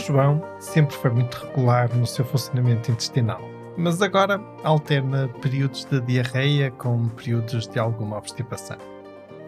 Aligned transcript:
João 0.00 0.42
sempre 0.58 0.96
foi 0.96 1.10
muito 1.10 1.34
regular 1.34 1.94
no 1.94 2.06
seu 2.06 2.24
funcionamento 2.24 2.90
intestinal, 2.90 3.40
mas 3.76 4.00
agora 4.02 4.40
alterna 4.64 5.28
períodos 5.40 5.84
de 5.84 6.00
diarreia 6.00 6.70
com 6.70 7.08
períodos 7.10 7.66
de 7.66 7.78
alguma 7.78 8.16
obstipação. 8.16 8.78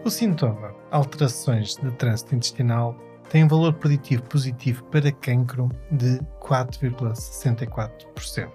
O 0.05 0.11
sintoma, 0.11 0.75
alterações 0.91 1.77
de 1.77 1.91
trânsito 1.93 2.35
intestinal, 2.35 2.95
tem 3.31 3.45
um 3.45 3.49
valor 3.49 3.73
preditivo 3.75 4.25
positivo 4.25 4.85
para 4.85 5.11
cancro 5.11 5.71
de 5.91 6.21
4,64%. 6.41 8.51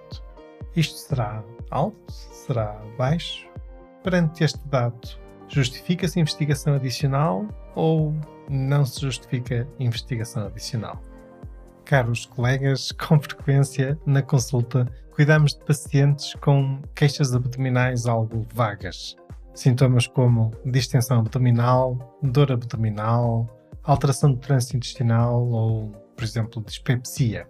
Isto 0.76 0.98
será 0.98 1.42
alto? 1.70 2.12
Será 2.12 2.80
baixo? 2.96 3.48
Perante 4.04 4.44
este 4.44 4.60
dado, 4.68 5.18
justifica-se 5.48 6.20
investigação 6.20 6.74
adicional 6.74 7.44
ou 7.74 8.14
não 8.48 8.86
se 8.86 9.00
justifica 9.00 9.66
investigação 9.80 10.46
adicional? 10.46 11.02
Caros 11.88 12.26
colegas, 12.26 12.92
com 13.08 13.18
frequência 13.18 13.98
na 14.04 14.20
consulta 14.20 14.86
cuidamos 15.12 15.54
de 15.54 15.64
pacientes 15.64 16.34
com 16.34 16.82
queixas 16.94 17.34
abdominais 17.34 18.04
algo 18.04 18.46
vagas. 18.54 19.16
Sintomas 19.54 20.06
como 20.06 20.50
distensão 20.66 21.20
abdominal, 21.20 22.18
dor 22.22 22.52
abdominal, 22.52 23.48
alteração 23.82 24.34
do 24.34 24.38
trânsito 24.38 24.76
intestinal 24.76 25.42
ou, 25.48 25.90
por 26.14 26.22
exemplo, 26.22 26.62
dispepsia. 26.62 27.48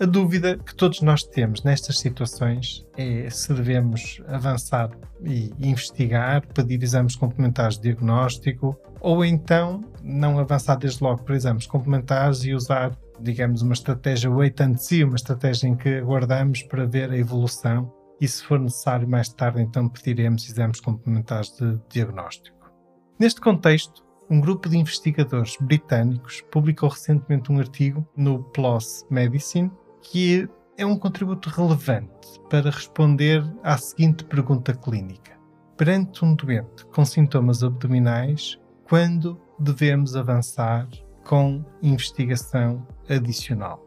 A 0.00 0.06
dúvida 0.06 0.56
que 0.56 0.74
todos 0.74 1.02
nós 1.02 1.22
temos 1.22 1.62
nestas 1.62 1.98
situações 1.98 2.86
é 2.96 3.28
se 3.28 3.52
devemos 3.52 4.20
avançar 4.26 4.90
e 5.22 5.52
investigar, 5.60 6.42
pedir 6.54 6.82
exames 6.82 7.16
complementares 7.16 7.76
de 7.76 7.82
diagnóstico 7.82 8.76
ou 8.98 9.22
então 9.22 9.82
não 10.02 10.38
avançar 10.38 10.76
desde 10.76 11.04
logo 11.04 11.22
para 11.22 11.36
exames 11.36 11.66
complementares 11.66 12.44
e 12.44 12.54
usar 12.54 12.98
digamos, 13.20 13.62
uma 13.62 13.74
estratégia 13.74 14.30
wait 14.30 14.60
and 14.60 14.76
see, 14.76 15.04
uma 15.04 15.16
estratégia 15.16 15.68
em 15.68 15.76
que 15.76 15.98
aguardamos 15.98 16.62
para 16.62 16.86
ver 16.86 17.10
a 17.10 17.16
evolução 17.16 17.92
e, 18.20 18.28
se 18.28 18.42
for 18.42 18.58
necessário, 18.58 19.08
mais 19.08 19.28
tarde, 19.28 19.60
então 19.60 19.88
pediremos 19.88 20.48
exames 20.48 20.80
complementares 20.80 21.50
de 21.56 21.78
diagnóstico. 21.88 22.70
Neste 23.18 23.40
contexto, 23.40 24.04
um 24.30 24.40
grupo 24.40 24.68
de 24.68 24.78
investigadores 24.78 25.56
britânicos 25.60 26.42
publicou 26.50 26.88
recentemente 26.88 27.52
um 27.52 27.58
artigo 27.58 28.06
no 28.16 28.42
PLOS 28.44 29.06
Medicine 29.10 29.70
que 30.00 30.48
é 30.76 30.84
um 30.84 30.98
contributo 30.98 31.48
relevante 31.50 32.40
para 32.50 32.70
responder 32.70 33.44
à 33.62 33.76
seguinte 33.78 34.24
pergunta 34.24 34.74
clínica: 34.74 35.38
Perante 35.76 36.24
um 36.24 36.34
doente 36.34 36.84
com 36.86 37.04
sintomas 37.04 37.62
abdominais, 37.62 38.58
quando 38.88 39.40
devemos 39.58 40.16
avançar 40.16 40.88
com 41.24 41.64
investigação 41.82 42.86
adicional. 43.08 43.84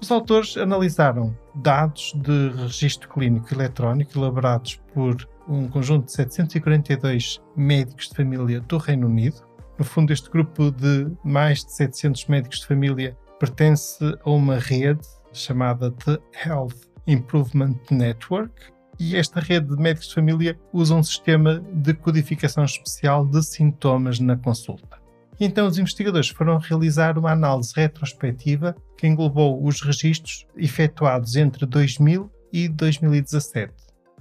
Os 0.00 0.10
autores 0.10 0.56
analisaram 0.56 1.36
dados 1.54 2.12
de 2.16 2.48
registro 2.56 3.08
clínico 3.08 3.54
eletrónico 3.54 4.18
elaborados 4.18 4.80
por 4.92 5.28
um 5.48 5.68
conjunto 5.68 6.06
de 6.06 6.12
742 6.12 7.40
médicos 7.56 8.08
de 8.08 8.16
família 8.16 8.60
do 8.60 8.78
Reino 8.78 9.06
Unido. 9.06 9.36
No 9.78 9.84
fundo, 9.84 10.12
este 10.12 10.28
grupo 10.30 10.70
de 10.70 11.06
mais 11.24 11.64
de 11.64 11.72
700 11.72 12.26
médicos 12.26 12.60
de 12.60 12.66
família 12.66 13.16
pertence 13.38 13.98
a 14.24 14.30
uma 14.30 14.58
rede 14.58 15.06
chamada 15.32 15.90
The 15.90 16.18
Health 16.44 16.88
Improvement 17.06 17.78
Network. 17.90 18.52
E 18.98 19.16
esta 19.16 19.40
rede 19.40 19.68
de 19.68 19.82
médicos 19.82 20.08
de 20.08 20.14
família 20.14 20.58
usa 20.72 20.94
um 20.94 21.02
sistema 21.02 21.60
de 21.74 21.94
codificação 21.94 22.64
especial 22.64 23.26
de 23.26 23.42
sintomas 23.42 24.20
na 24.20 24.36
consulta. 24.36 25.01
Então, 25.40 25.66
os 25.66 25.78
investigadores 25.78 26.28
foram 26.28 26.58
realizar 26.58 27.18
uma 27.18 27.32
análise 27.32 27.72
retrospectiva 27.74 28.76
que 28.96 29.06
englobou 29.06 29.64
os 29.64 29.80
registros 29.80 30.46
efetuados 30.56 31.36
entre 31.36 31.66
2000 31.66 32.30
e 32.52 32.68
2017. 32.68 33.72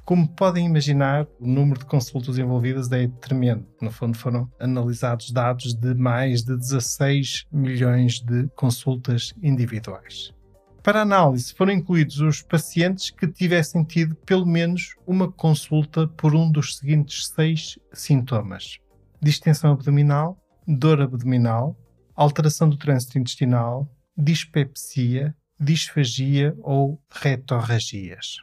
Como 0.04 0.28
podem 0.28 0.66
imaginar, 0.66 1.28
o 1.40 1.48
número 1.48 1.80
de 1.80 1.86
consultas 1.86 2.38
envolvidas 2.38 2.92
é 2.92 3.08
tremendo. 3.08 3.66
No 3.80 3.92
fundo, 3.92 4.18
foram 4.18 4.50
analisados 4.60 5.32
dados 5.32 5.74
de 5.74 5.94
mais 5.94 6.44
de 6.44 6.58
16 6.58 7.46
milhões 7.52 8.20
de 8.20 8.48
consultas 8.56 9.32
individuais. 9.44 10.34
Para 10.82 11.00
a 11.00 11.04
análise, 11.04 11.54
foram 11.54 11.74
incluídos 11.74 12.20
os 12.20 12.42
pacientes 12.42 13.12
que 13.12 13.28
tivessem 13.28 13.84
tido 13.84 14.16
pelo 14.16 14.46
menos 14.46 14.96
uma 15.06 15.32
consulta 15.32 16.08
por 16.08 16.34
um 16.34 16.52
dos 16.52 16.78
seguintes 16.78 17.28
seis 17.28 17.78
sintomas: 17.94 18.80
distensão 19.22 19.74
abdominal, 19.74 20.41
dor 20.68 21.02
abdominal, 21.02 21.78
alteração 22.16 22.70
do 22.70 22.78
trânsito 22.78 23.18
intestinal, 23.18 23.90
dispepsia, 24.18 25.36
disfagia 25.60 26.56
ou 26.60 27.02
retorragias. 27.10 28.38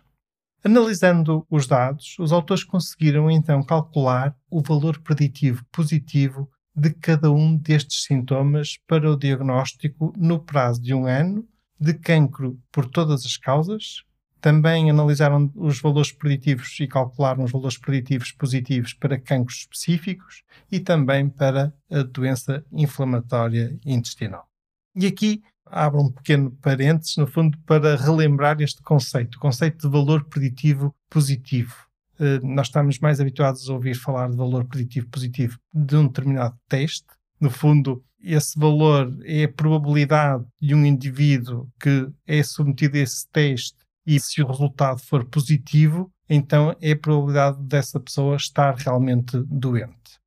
Analisando 0.64 1.46
os 1.48 1.66
dados, 1.66 2.16
os 2.18 2.32
autores 2.32 2.64
conseguiram 2.64 3.30
então 3.30 3.62
calcular 3.62 4.36
o 4.50 4.60
valor 4.60 5.00
preditivo 5.00 5.64
positivo 5.70 6.50
de 6.74 6.90
cada 6.90 7.30
um 7.30 7.56
destes 7.56 8.04
sintomas 8.04 8.76
para 8.86 9.10
o 9.10 9.16
diagnóstico 9.16 10.12
no 10.16 10.40
prazo 10.40 10.80
de 10.80 10.94
um 10.94 11.06
ano 11.06 11.46
de 11.80 11.94
cancro 11.94 12.58
por 12.72 12.86
todas 12.86 13.24
as 13.24 13.36
causas, 13.36 14.02
também 14.40 14.90
analisaram 14.90 15.50
os 15.54 15.80
valores 15.80 16.12
preditivos 16.12 16.78
e 16.80 16.86
calcularam 16.86 17.44
os 17.44 17.52
valores 17.52 17.76
preditivos 17.76 18.32
positivos 18.32 18.92
para 18.94 19.18
cancros 19.18 19.58
específicos 19.58 20.42
e 20.70 20.80
também 20.80 21.28
para 21.28 21.72
a 21.90 22.02
doença 22.02 22.64
inflamatória 22.72 23.78
intestinal. 23.84 24.46
E 24.94 25.06
aqui 25.06 25.42
abro 25.70 26.00
um 26.00 26.10
pequeno 26.10 26.50
parênteses, 26.62 27.16
no 27.16 27.26
fundo, 27.26 27.58
para 27.66 27.96
relembrar 27.96 28.60
este 28.60 28.82
conceito, 28.82 29.36
o 29.36 29.40
conceito 29.40 29.86
de 29.86 29.92
valor 29.92 30.24
preditivo 30.24 30.94
positivo. 31.10 31.74
Uh, 32.18 32.44
nós 32.44 32.66
estamos 32.66 32.98
mais 32.98 33.20
habituados 33.20 33.68
a 33.68 33.74
ouvir 33.74 33.94
falar 33.94 34.28
de 34.28 34.36
valor 34.36 34.64
preditivo 34.64 35.08
positivo 35.08 35.58
de 35.72 35.96
um 35.96 36.06
determinado 36.06 36.56
teste. 36.68 37.06
No 37.40 37.50
fundo, 37.50 38.02
esse 38.20 38.58
valor 38.58 39.16
é 39.24 39.44
a 39.44 39.52
probabilidade 39.52 40.44
de 40.60 40.74
um 40.74 40.84
indivíduo 40.84 41.68
que 41.80 42.08
é 42.26 42.42
submetido 42.42 42.96
a 42.96 43.00
esse 43.00 43.28
teste 43.28 43.78
e 44.08 44.18
se 44.18 44.42
o 44.42 44.46
resultado 44.46 45.02
for 45.02 45.22
positivo, 45.26 46.10
então 46.30 46.74
é 46.80 46.92
a 46.92 46.96
probabilidade 46.96 47.62
dessa 47.62 48.00
pessoa 48.00 48.36
estar 48.36 48.74
realmente 48.74 49.36
doente. 49.44 50.18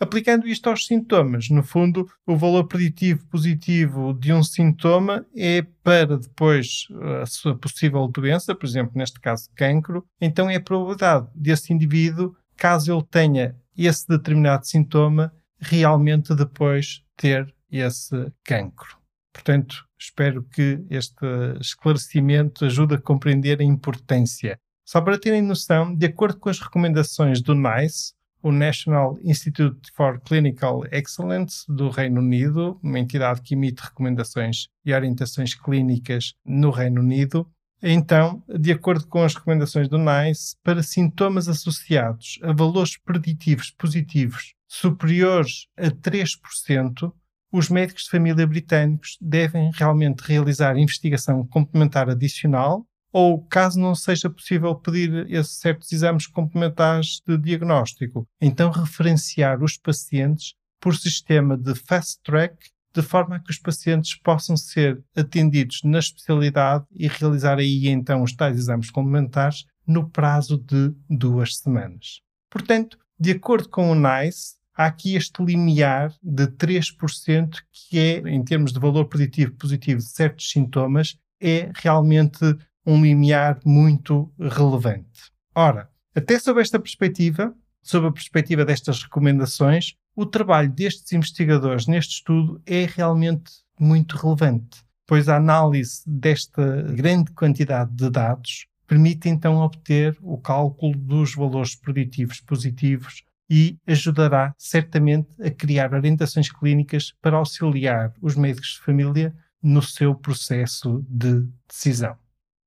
Aplicando 0.00 0.48
isto 0.48 0.68
aos 0.68 0.86
sintomas, 0.86 1.48
no 1.48 1.62
fundo, 1.62 2.08
o 2.26 2.36
valor 2.36 2.66
preditivo 2.66 3.24
positivo 3.28 4.12
de 4.12 4.32
um 4.32 4.42
sintoma 4.42 5.24
é 5.36 5.62
para 5.84 6.18
depois 6.18 6.88
a 7.22 7.26
sua 7.26 7.56
possível 7.56 8.08
doença, 8.08 8.56
por 8.56 8.66
exemplo, 8.66 8.92
neste 8.96 9.20
caso 9.20 9.48
cancro, 9.54 10.04
então 10.20 10.50
é 10.50 10.56
a 10.56 10.60
probabilidade 10.60 11.28
desse 11.32 11.72
indivíduo, 11.72 12.34
caso 12.56 12.92
ele 12.92 13.06
tenha 13.08 13.56
esse 13.76 14.06
determinado 14.08 14.66
sintoma, 14.66 15.32
realmente 15.60 16.34
depois 16.34 17.04
ter 17.16 17.54
esse 17.70 18.32
cancro. 18.42 18.98
Portanto, 19.32 19.87
espero 19.98 20.44
que 20.44 20.84
este 20.90 21.26
esclarecimento 21.60 22.64
ajude 22.64 22.94
a 22.94 23.00
compreender 23.00 23.60
a 23.60 23.64
importância. 23.64 24.58
Só 24.84 25.00
para 25.00 25.18
terem 25.18 25.42
noção, 25.42 25.94
de 25.94 26.06
acordo 26.06 26.38
com 26.38 26.48
as 26.48 26.60
recomendações 26.60 27.42
do 27.42 27.54
NICE, 27.54 28.14
o 28.42 28.52
National 28.52 29.18
Institute 29.22 29.90
for 29.92 30.20
Clinical 30.20 30.82
Excellence 30.92 31.64
do 31.68 31.90
Reino 31.90 32.20
Unido, 32.20 32.78
uma 32.82 32.98
entidade 32.98 33.42
que 33.42 33.54
emite 33.54 33.82
recomendações 33.82 34.68
e 34.84 34.94
orientações 34.94 35.54
clínicas 35.54 36.34
no 36.44 36.70
Reino 36.70 37.00
Unido. 37.00 37.46
Então, 37.82 38.42
de 38.48 38.72
acordo 38.72 39.06
com 39.06 39.22
as 39.22 39.34
recomendações 39.34 39.88
do 39.88 39.98
NICE, 39.98 40.56
para 40.62 40.82
sintomas 40.82 41.48
associados 41.48 42.38
a 42.42 42.52
valores 42.52 42.96
preditivos 42.96 43.70
positivos 43.70 44.54
superiores 44.66 45.66
a 45.76 45.90
3%, 45.90 47.12
os 47.50 47.68
médicos 47.68 48.04
de 48.04 48.10
família 48.10 48.46
britânicos 48.46 49.16
devem 49.20 49.70
realmente 49.74 50.20
realizar 50.20 50.76
investigação 50.76 51.46
complementar 51.46 52.08
adicional 52.10 52.86
ou, 53.12 53.42
caso 53.46 53.80
não 53.80 53.94
seja 53.94 54.28
possível 54.28 54.74
pedir 54.74 55.30
esses 55.30 55.58
certos 55.58 55.90
exames 55.92 56.26
complementares 56.26 57.22
de 57.26 57.38
diagnóstico, 57.38 58.28
então 58.40 58.70
referenciar 58.70 59.62
os 59.62 59.78
pacientes 59.78 60.54
por 60.80 60.94
sistema 60.94 61.56
de 61.56 61.74
fast 61.74 62.20
track 62.22 62.54
de 62.94 63.02
forma 63.02 63.36
a 63.36 63.40
que 63.40 63.50
os 63.50 63.58
pacientes 63.58 64.14
possam 64.20 64.56
ser 64.56 65.02
atendidos 65.16 65.80
na 65.84 65.98
especialidade 65.98 66.84
e 66.92 67.06
realizar 67.06 67.58
aí 67.58 67.88
então 67.88 68.22
os 68.22 68.34
tais 68.34 68.58
exames 68.58 68.90
complementares 68.90 69.64
no 69.86 70.08
prazo 70.10 70.58
de 70.58 70.92
duas 71.08 71.56
semanas. 71.56 72.20
Portanto, 72.50 72.98
de 73.18 73.32
acordo 73.32 73.68
com 73.68 73.90
o 73.90 73.94
NICE, 73.94 74.57
há 74.78 74.86
aqui 74.86 75.16
este 75.16 75.44
limiar 75.44 76.14
de 76.22 76.46
3% 76.46 77.58
que 77.72 77.98
é, 77.98 78.18
em 78.30 78.44
termos 78.44 78.72
de 78.72 78.78
valor 78.78 79.06
preditivo 79.06 79.52
positivo 79.54 79.98
de 79.98 80.06
certos 80.06 80.48
sintomas, 80.50 81.18
é 81.40 81.70
realmente 81.74 82.38
um 82.86 83.02
limiar 83.02 83.58
muito 83.66 84.32
relevante. 84.40 85.32
Ora, 85.52 85.90
até 86.14 86.38
sob 86.38 86.60
esta 86.60 86.78
perspectiva, 86.78 87.52
sob 87.82 88.06
a 88.06 88.12
perspectiva 88.12 88.64
destas 88.64 89.02
recomendações, 89.02 89.94
o 90.14 90.24
trabalho 90.24 90.70
destes 90.70 91.12
investigadores 91.12 91.88
neste 91.88 92.14
estudo 92.14 92.62
é 92.64 92.86
realmente 92.86 93.50
muito 93.78 94.16
relevante, 94.16 94.84
pois 95.06 95.28
a 95.28 95.36
análise 95.36 96.02
desta 96.06 96.82
grande 96.82 97.32
quantidade 97.32 97.90
de 97.92 98.08
dados 98.10 98.66
permite 98.86 99.28
então 99.28 99.56
obter 99.56 100.16
o 100.22 100.38
cálculo 100.38 100.96
dos 100.96 101.34
valores 101.34 101.74
preditivos 101.74 102.40
positivos 102.40 103.22
e 103.48 103.78
ajudará 103.86 104.54
certamente 104.58 105.30
a 105.42 105.50
criar 105.50 105.94
orientações 105.94 106.50
clínicas 106.50 107.12
para 107.22 107.36
auxiliar 107.36 108.12
os 108.20 108.36
médicos 108.36 108.74
de 108.74 108.80
família 108.80 109.34
no 109.62 109.82
seu 109.82 110.14
processo 110.14 111.04
de 111.08 111.48
decisão. 111.66 112.16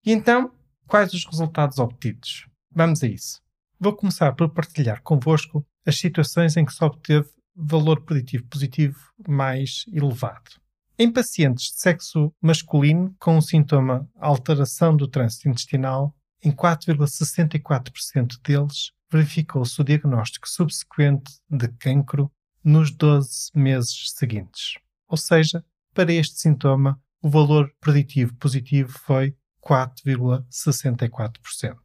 E 0.06 0.12
então, 0.12 0.52
quais 0.88 1.14
os 1.14 1.26
resultados 1.26 1.78
obtidos? 1.78 2.48
Vamos 2.74 3.04
a 3.04 3.08
isso. 3.08 3.42
Vou 3.80 3.96
começar 3.96 4.32
por 4.34 4.50
partilhar 4.50 5.02
convosco 5.02 5.66
as 5.86 6.00
situações 6.00 6.58
em 6.58 6.66
que 6.66 6.74
se 6.74 6.84
obteve 6.84 7.30
valor 7.56 8.02
preditivo 8.02 8.46
positivo 8.46 8.98
mais 9.28 9.86
elevado. 9.92 10.52
Em 10.98 11.12
pacientes 11.12 11.66
de 11.66 11.80
sexo 11.80 12.34
masculino 12.42 13.16
com 13.20 13.38
um 13.38 13.42
sintoma 13.42 14.08
alteração 14.20 14.96
do 14.96 15.08
trânsito 15.08 15.50
intestinal, 15.50 16.16
em 16.44 16.52
4,64% 16.52 18.40
deles 18.44 18.92
verificou-se 19.12 19.82
o 19.82 19.84
diagnóstico 19.84 20.48
subsequente 20.48 21.34
de 21.50 21.68
cancro 21.68 22.32
nos 22.64 22.92
12 22.92 23.50
meses 23.54 24.14
seguintes. 24.16 24.76
Ou 25.08 25.18
seja, 25.18 25.66
para 25.94 26.14
este 26.14 26.40
sintoma, 26.40 26.98
o 27.22 27.30
valor 27.30 27.70
preditivo 27.80 28.34
positivo 28.36 28.98
foi 29.00 29.36
4,64%. 29.64 31.76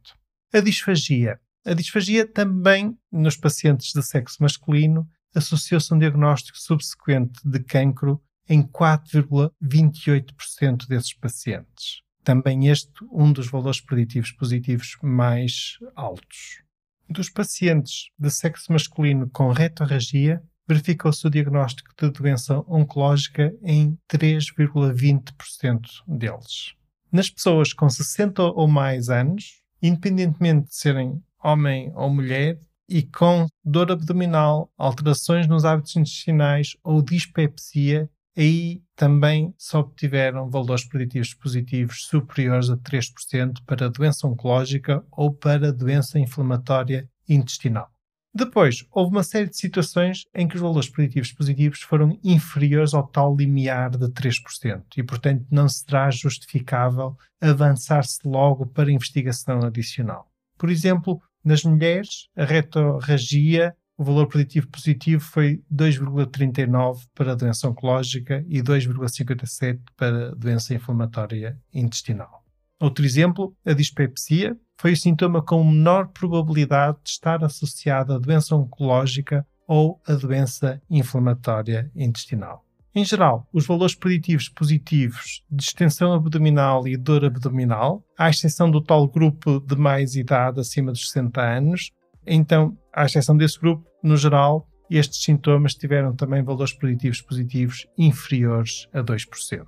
A 0.53 0.59
disfagia. 0.59 1.39
A 1.65 1.73
disfagia 1.73 2.25
também 2.25 2.97
nos 3.11 3.35
pacientes 3.35 3.91
de 3.91 4.01
sexo 4.01 4.41
masculino 4.41 5.05
associou-se 5.35 5.91
a 5.91 5.95
um 5.95 5.99
diagnóstico 5.99 6.57
subsequente 6.57 7.41
de 7.43 7.59
cancro 7.59 8.23
em 8.47 8.63
4,28% 8.63 10.87
desses 10.87 11.13
pacientes. 11.13 12.01
Também 12.23 12.67
este 12.67 12.93
um 13.11 13.33
dos 13.33 13.47
valores 13.47 13.81
preditivos 13.81 14.31
positivos 14.31 14.95
mais 15.03 15.77
altos. 15.95 16.63
Dos 17.09 17.29
pacientes 17.29 18.09
de 18.19 18.29
sexo 18.29 18.71
masculino 18.71 19.29
com 19.29 19.51
retorragia, 19.51 20.43
verificou-se 20.67 21.25
o 21.25 21.29
diagnóstico 21.29 21.93
de 21.97 22.09
doença 22.11 22.59
oncológica 22.67 23.55
em 23.63 23.97
3,20% 24.11 25.79
deles. 26.05 26.73
Nas 27.09 27.29
pessoas 27.29 27.71
com 27.71 27.89
60 27.89 28.43
ou 28.43 28.67
mais 28.67 29.09
anos, 29.09 29.61
independentemente 29.81 30.67
de 30.67 30.75
serem 30.75 31.23
homem 31.41 31.91
ou 31.95 32.09
mulher, 32.09 32.59
e 32.89 33.03
com 33.03 33.47
dor 33.63 33.91
abdominal, 33.91 34.71
alterações 34.77 35.47
nos 35.47 35.65
hábitos 35.65 35.95
intestinais 35.95 36.75
ou 36.83 37.01
dispepsia, 37.01 38.09
aí 38.37 38.81
também 38.95 39.53
só 39.57 39.79
obtiveram 39.79 40.49
valores 40.49 40.85
preditivos 40.85 41.33
positivos 41.33 42.05
superiores 42.05 42.69
a 42.69 42.77
3% 42.77 43.63
para 43.65 43.89
doença 43.89 44.27
oncológica 44.27 45.03
ou 45.11 45.33
para 45.33 45.73
doença 45.73 46.19
inflamatória 46.19 47.09
intestinal. 47.27 47.89
Depois, 48.33 48.85
houve 48.91 49.11
uma 49.11 49.23
série 49.23 49.49
de 49.49 49.57
situações 49.57 50.25
em 50.35 50.47
que 50.47 50.55
os 50.55 50.61
valores 50.61 50.87
preditivos 50.87 51.31
positivos 51.31 51.81
foram 51.81 52.19
inferiores 52.23 52.93
ao 52.93 53.07
tal 53.07 53.35
limiar 53.35 53.89
de 53.89 54.07
3% 54.09 54.83
e, 54.95 55.01
portanto, 55.01 55.43
não 55.49 55.67
será 55.67 56.11
justificável 56.11 57.17
avançar-se 57.41 58.19
logo 58.23 58.67
para 58.67 58.91
investigação 58.91 59.63
adicional. 59.63 60.31
Por 60.55 60.69
exemplo, 60.69 61.19
nas 61.43 61.63
mulheres, 61.63 62.27
a 62.35 62.45
retorragia, 62.45 63.75
o 63.97 64.03
valor 64.03 64.27
preditivo 64.27 64.67
positivo 64.67 65.23
foi 65.23 65.63
2,39 65.73 67.07
para 67.15 67.31
a 67.31 67.35
doença 67.35 67.67
oncológica 67.67 68.45
e 68.47 68.61
2,57 68.61 69.79
para 69.97 70.29
a 70.29 70.35
doença 70.35 70.73
inflamatória 70.75 71.59
intestinal. 71.73 72.43
Outro 72.79 73.03
exemplo, 73.03 73.55
a 73.65 73.73
dispepsia, 73.73 74.55
foi 74.79 74.93
o 74.93 74.97
sintoma 74.97 75.41
com 75.41 75.63
menor 75.63 76.09
probabilidade 76.09 76.99
de 77.03 77.09
estar 77.09 77.43
associado 77.43 78.13
à 78.13 78.19
doença 78.19 78.55
oncológica 78.55 79.45
ou 79.67 79.99
à 80.07 80.13
doença 80.13 80.79
inflamatória 80.87 81.91
intestinal. 81.95 82.63
Em 82.93 83.03
geral, 83.03 83.47
os 83.51 83.65
valores 83.65 83.95
preditivos 83.95 84.47
positivos 84.49 85.43
de 85.51 85.63
extensão 85.63 86.13
abdominal 86.13 86.87
e 86.87 86.95
dor 86.95 87.25
abdominal, 87.25 88.03
à 88.17 88.29
exceção 88.29 88.69
do 88.69 88.81
tal 88.81 89.07
grupo 89.07 89.59
de 89.59 89.75
mais 89.75 90.15
idade 90.15 90.59
acima 90.59 90.91
dos 90.91 91.09
60 91.09 91.41
anos, 91.41 91.91
então, 92.27 92.77
à 92.93 93.05
exceção 93.05 93.37
desse 93.37 93.59
grupo, 93.59 93.87
no 94.03 94.17
geral, 94.17 94.67
estes 94.89 95.23
sintomas 95.23 95.73
tiveram 95.73 96.15
também 96.15 96.43
valores 96.43 96.73
preditivos 96.73 97.21
positivos 97.21 97.87
inferiores 97.97 98.87
a 98.93 99.01
2%. 99.01 99.65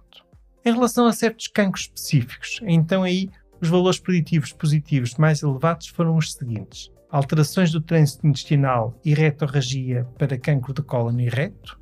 Em 0.65 0.73
relação 0.73 1.07
a 1.07 1.13
certos 1.13 1.47
cancros 1.47 1.83
específicos, 1.83 2.59
então 2.63 3.03
aí 3.03 3.29
os 3.61 3.69
valores 3.69 3.99
preditivos 3.99 4.53
positivos 4.53 5.15
mais 5.15 5.41
elevados 5.41 5.87
foram 5.87 6.15
os 6.17 6.33
seguintes: 6.33 6.91
alterações 7.09 7.71
do 7.71 7.81
trânsito 7.81 8.27
intestinal 8.27 8.97
e 9.03 9.13
retorragia 9.13 10.05
para 10.17 10.37
cancro 10.37 10.73
de 10.73 10.81
cólon 10.81 11.19
e 11.19 11.29
reto, 11.29 11.79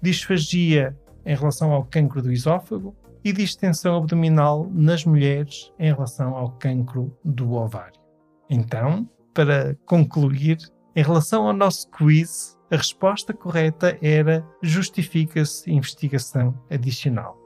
disfagia 0.00 0.96
em 1.24 1.34
relação 1.34 1.72
ao 1.72 1.84
cancro 1.84 2.22
do 2.22 2.32
esófago 2.32 2.96
e 3.22 3.32
distensão 3.32 3.96
abdominal 3.96 4.68
nas 4.72 5.04
mulheres 5.04 5.72
em 5.78 5.92
relação 5.92 6.34
ao 6.34 6.52
cancro 6.52 7.16
do 7.24 7.52
ovário. 7.52 8.00
Então, 8.48 9.08
para 9.34 9.76
concluir, 9.86 10.58
em 10.94 11.02
relação 11.02 11.46
ao 11.46 11.52
nosso 11.52 11.88
quiz, 11.90 12.58
a 12.70 12.76
resposta 12.76 13.32
correta 13.32 13.98
era 14.00 14.46
justifica-se 14.62 15.70
investigação 15.70 16.54
adicional. 16.70 17.38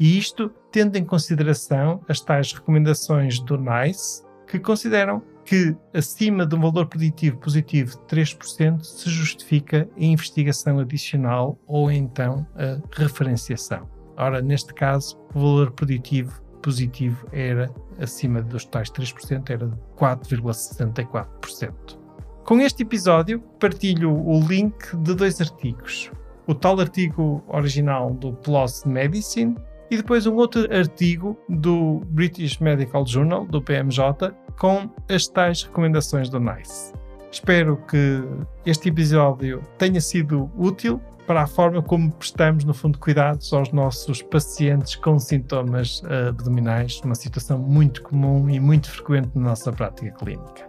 E 0.00 0.18
isto 0.18 0.50
tendo 0.70 0.96
em 0.96 1.04
consideração 1.04 2.02
as 2.08 2.20
tais 2.20 2.52
recomendações 2.52 3.38
do 3.38 3.58
NICE, 3.58 4.24
que 4.46 4.58
consideram 4.58 5.22
que 5.44 5.76
acima 5.92 6.46
de 6.46 6.54
um 6.54 6.60
valor 6.60 6.86
preditivo 6.86 7.38
positivo 7.38 7.90
de 7.90 8.16
3% 8.16 8.82
se 8.82 9.10
justifica 9.10 9.88
a 9.96 10.04
investigação 10.04 10.78
adicional 10.78 11.58
ou 11.66 11.90
então 11.90 12.46
a 12.54 12.80
referenciação. 12.96 13.88
Ora, 14.16 14.40
neste 14.40 14.72
caso, 14.72 15.18
o 15.34 15.40
valor 15.40 15.72
preditivo 15.72 16.42
positivo 16.62 17.26
era 17.32 17.70
acima 17.98 18.40
dos 18.40 18.64
tais 18.64 18.90
3%, 18.90 19.50
era 19.50 19.66
de 19.66 19.76
4,64%. 19.98 21.98
Com 22.44 22.60
este 22.60 22.82
episódio, 22.82 23.40
partilho 23.60 24.12
o 24.12 24.40
link 24.40 24.96
de 24.96 25.14
dois 25.14 25.40
artigos. 25.40 26.10
O 26.46 26.54
tal 26.54 26.80
artigo 26.80 27.42
original 27.48 28.12
do 28.14 28.32
PLOS 28.32 28.84
Medicine 28.84 29.56
e 29.90 29.96
depois 29.96 30.26
um 30.26 30.36
outro 30.36 30.62
artigo 30.74 31.36
do 31.48 32.00
British 32.06 32.58
Medical 32.58 33.06
Journal, 33.06 33.46
do 33.46 33.60
PMJ, 33.60 34.32
com 34.58 34.88
as 35.08 35.28
tais 35.28 35.62
recomendações 35.62 36.30
do 36.30 36.40
NICE. 36.40 36.92
Espero 37.32 37.78
que 37.88 38.22
este 38.66 38.90
episódio 38.90 39.62
tenha 39.78 40.02
sido 40.02 40.50
útil 40.54 41.00
para 41.26 41.42
a 41.42 41.46
forma 41.46 41.80
como 41.80 42.12
prestamos, 42.12 42.62
no 42.62 42.74
fundo, 42.74 42.98
cuidados 42.98 43.50
aos 43.54 43.72
nossos 43.72 44.20
pacientes 44.20 44.96
com 44.96 45.18
sintomas 45.18 46.02
abdominais, 46.28 47.00
uma 47.02 47.14
situação 47.14 47.58
muito 47.58 48.02
comum 48.02 48.50
e 48.50 48.60
muito 48.60 48.90
frequente 48.90 49.30
na 49.34 49.50
nossa 49.50 49.72
prática 49.72 50.10
clínica. 50.12 50.68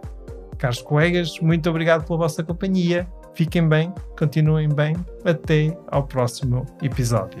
Caros 0.56 0.80
colegas, 0.80 1.38
muito 1.40 1.68
obrigado 1.68 2.06
pela 2.06 2.20
vossa 2.20 2.42
companhia. 2.42 3.06
Fiquem 3.34 3.68
bem, 3.68 3.92
continuem 4.18 4.68
bem. 4.68 4.96
Até 5.24 5.76
ao 5.88 6.04
próximo 6.04 6.64
episódio. 6.80 7.40